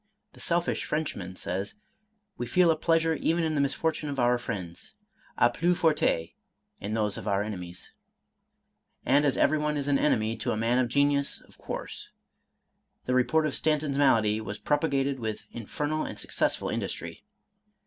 [0.33, 1.75] The selfish Frenchman ^ says,
[2.35, 4.95] we feel a pleasure even in the misfor tunes of our friends,—
[5.39, 6.33] d plus forte
[6.79, 7.91] in those of our enemies;
[9.05, 12.09] and as everyone is an enemy to a man of genius of course,
[13.05, 17.23] the report of Stanton's malady was propagated with infer nal and successful industry.